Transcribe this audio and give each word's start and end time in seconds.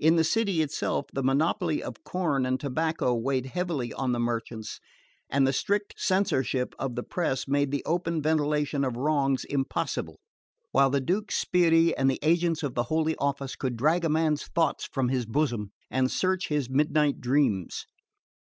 In 0.00 0.16
the 0.16 0.24
city 0.24 0.60
itself, 0.60 1.06
the 1.12 1.22
monopoly 1.22 1.84
of 1.84 2.02
corn 2.02 2.44
and 2.44 2.58
tobacco 2.58 3.14
weighed 3.14 3.46
heavily 3.46 3.92
on 3.92 4.10
the 4.10 4.18
merchants, 4.18 4.80
and 5.30 5.46
the 5.46 5.52
strict 5.52 5.94
censorship 5.96 6.74
of 6.80 6.96
the 6.96 7.04
press 7.04 7.46
made 7.46 7.70
the 7.70 7.84
open 7.84 8.20
ventilation 8.20 8.84
of 8.84 8.96
wrongs 8.96 9.44
impossible, 9.44 10.18
while 10.72 10.90
the 10.90 11.00
Duke's 11.00 11.38
sbirri 11.44 11.94
and 11.96 12.10
the 12.10 12.18
agents 12.22 12.64
of 12.64 12.74
the 12.74 12.82
Holy 12.90 13.14
Office 13.18 13.54
could 13.54 13.76
drag 13.76 14.04
a 14.04 14.08
man's 14.08 14.42
thoughts 14.48 14.84
from 14.90 15.10
his 15.10 15.26
bosom 15.26 15.70
and 15.92 16.10
search 16.10 16.48
his 16.48 16.68
midnight 16.68 17.20
dreams. 17.20 17.86